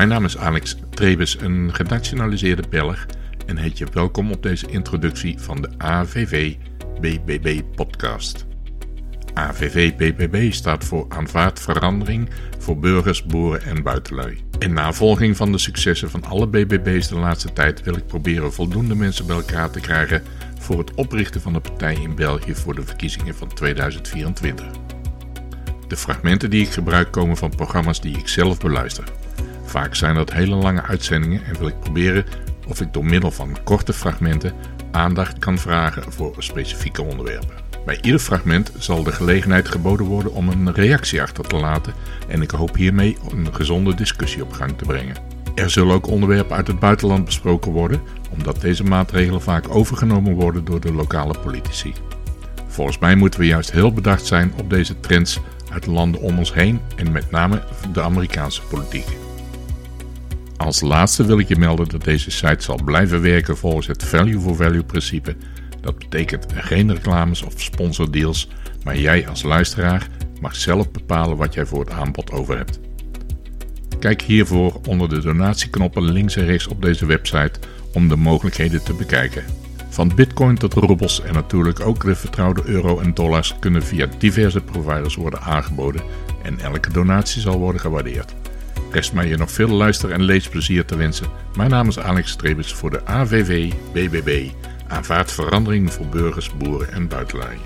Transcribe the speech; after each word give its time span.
Mijn 0.00 0.12
naam 0.12 0.24
is 0.24 0.38
Alex 0.38 0.76
Trebes, 0.90 1.40
een 1.40 1.74
genationaliseerde 1.74 2.62
Belg 2.68 3.06
en 3.46 3.56
heet 3.56 3.78
je 3.78 3.86
welkom 3.92 4.32
op 4.32 4.42
deze 4.42 4.66
introductie 4.66 5.38
van 5.38 5.62
de 5.62 5.68
AVV 5.78 6.54
BBB 7.00 7.60
podcast. 7.74 8.46
AVV 9.34 9.94
BBB 9.94 10.52
staat 10.52 10.84
voor 10.84 11.06
Aanvaard 11.08 11.60
Verandering 11.60 12.28
voor 12.58 12.78
Burgers, 12.78 13.24
Boeren 13.24 13.62
en 13.62 13.82
Buitenlui. 13.82 14.40
In 14.58 14.72
navolging 14.72 15.36
van 15.36 15.52
de 15.52 15.58
successen 15.58 16.10
van 16.10 16.24
alle 16.24 16.46
BBB's 16.46 17.08
de 17.08 17.16
laatste 17.16 17.52
tijd 17.52 17.82
wil 17.82 17.96
ik 17.96 18.06
proberen 18.06 18.52
voldoende 18.52 18.94
mensen 18.94 19.26
bij 19.26 19.36
elkaar 19.36 19.70
te 19.70 19.80
krijgen 19.80 20.22
voor 20.58 20.78
het 20.78 20.94
oprichten 20.94 21.40
van 21.40 21.54
een 21.54 21.60
partij 21.60 21.94
in 21.94 22.14
België 22.14 22.54
voor 22.54 22.74
de 22.74 22.82
verkiezingen 22.82 23.34
van 23.34 23.48
2024. 23.48 24.66
De 25.88 25.96
fragmenten 25.96 26.50
die 26.50 26.62
ik 26.62 26.70
gebruik 26.70 27.10
komen 27.10 27.36
van 27.36 27.50
programma's 27.50 28.00
die 28.00 28.18
ik 28.18 28.28
zelf 28.28 28.58
beluister. 28.58 29.04
Vaak 29.70 29.94
zijn 29.94 30.14
dat 30.14 30.32
hele 30.32 30.54
lange 30.54 30.82
uitzendingen 30.82 31.44
en 31.44 31.58
wil 31.58 31.68
ik 31.68 31.80
proberen 31.80 32.24
of 32.66 32.80
ik 32.80 32.92
door 32.92 33.04
middel 33.04 33.30
van 33.30 33.56
korte 33.64 33.92
fragmenten 33.92 34.52
aandacht 34.90 35.38
kan 35.38 35.58
vragen 35.58 36.12
voor 36.12 36.34
specifieke 36.38 37.02
onderwerpen. 37.02 37.56
Bij 37.84 37.98
ieder 38.02 38.20
fragment 38.20 38.72
zal 38.78 39.02
de 39.02 39.12
gelegenheid 39.12 39.68
geboden 39.68 40.06
worden 40.06 40.32
om 40.32 40.48
een 40.48 40.74
reactie 40.74 41.22
achter 41.22 41.44
te 41.44 41.56
laten 41.56 41.92
en 42.28 42.42
ik 42.42 42.50
hoop 42.50 42.76
hiermee 42.76 43.16
een 43.30 43.54
gezonde 43.54 43.94
discussie 43.94 44.42
op 44.42 44.52
gang 44.52 44.78
te 44.78 44.84
brengen. 44.84 45.16
Er 45.54 45.70
zullen 45.70 45.94
ook 45.94 46.06
onderwerpen 46.06 46.56
uit 46.56 46.66
het 46.66 46.78
buitenland 46.78 47.24
besproken 47.24 47.72
worden, 47.72 48.00
omdat 48.30 48.60
deze 48.60 48.84
maatregelen 48.84 49.42
vaak 49.42 49.74
overgenomen 49.74 50.34
worden 50.34 50.64
door 50.64 50.80
de 50.80 50.92
lokale 50.92 51.38
politici. 51.38 51.94
Volgens 52.68 52.98
mij 52.98 53.14
moeten 53.14 53.40
we 53.40 53.46
juist 53.46 53.72
heel 53.72 53.92
bedacht 53.92 54.26
zijn 54.26 54.52
op 54.56 54.70
deze 54.70 55.00
trends 55.00 55.40
uit 55.72 55.84
de 55.84 55.90
landen 55.90 56.20
om 56.20 56.38
ons 56.38 56.54
heen 56.54 56.80
en 56.96 57.12
met 57.12 57.30
name 57.30 57.62
de 57.92 58.02
Amerikaanse 58.02 58.62
politiek. 58.62 59.19
Als 60.60 60.80
laatste 60.80 61.26
wil 61.26 61.38
ik 61.38 61.48
je 61.48 61.56
melden 61.56 61.88
dat 61.88 62.04
deze 62.04 62.30
site 62.30 62.62
zal 62.62 62.80
blijven 62.84 63.22
werken 63.22 63.56
volgens 63.56 63.86
het 63.86 64.04
value 64.04 64.40
for 64.40 64.56
value 64.56 64.84
principe. 64.84 65.36
Dat 65.80 65.98
betekent 65.98 66.46
geen 66.54 66.94
reclames 66.94 67.42
of 67.42 67.52
sponsordeals, 67.56 68.48
maar 68.84 68.98
jij 68.98 69.28
als 69.28 69.42
luisteraar 69.42 70.08
mag 70.40 70.56
zelf 70.56 70.90
bepalen 70.90 71.36
wat 71.36 71.54
jij 71.54 71.66
voor 71.66 71.80
het 71.80 71.90
aanbod 71.90 72.30
over 72.30 72.56
hebt. 72.56 72.80
Kijk 73.98 74.22
hiervoor 74.22 74.80
onder 74.88 75.08
de 75.08 75.20
donatieknoppen 75.20 76.02
links 76.02 76.36
en 76.36 76.44
rechts 76.44 76.66
op 76.66 76.82
deze 76.82 77.06
website 77.06 77.60
om 77.92 78.08
de 78.08 78.16
mogelijkheden 78.16 78.84
te 78.84 78.94
bekijken. 78.94 79.44
Van 79.88 80.12
bitcoin 80.14 80.56
tot 80.56 80.74
roebels 80.74 81.22
en 81.22 81.34
natuurlijk 81.34 81.80
ook 81.80 82.04
de 82.04 82.14
vertrouwde 82.14 82.62
euro 82.64 82.98
en 82.98 83.14
dollars 83.14 83.54
kunnen 83.60 83.82
via 83.82 84.06
diverse 84.18 84.60
providers 84.60 85.14
worden 85.14 85.40
aangeboden 85.40 86.02
en 86.42 86.58
elke 86.58 86.92
donatie 86.92 87.40
zal 87.40 87.58
worden 87.58 87.80
gewaardeerd. 87.80 88.34
Rest 88.90 89.12
mij 89.12 89.28
je 89.28 89.36
nog 89.36 89.50
veel 89.50 89.68
luister- 89.68 90.10
en 90.10 90.22
leesplezier 90.22 90.84
te 90.84 90.96
wensen. 90.96 91.26
Mijn 91.56 91.70
naam 91.70 91.88
is 91.88 91.98
Alex 91.98 92.30
Strebus 92.30 92.72
voor 92.72 92.90
de 92.90 93.06
AVV 93.06 93.72
BBB. 93.92 94.48
Aanvaard 94.88 95.32
verandering 95.32 95.92
voor 95.92 96.06
burgers, 96.06 96.50
boeren 96.56 96.92
en 96.92 97.08
buitenlui. 97.08 97.58